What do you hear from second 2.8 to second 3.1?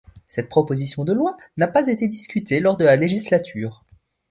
la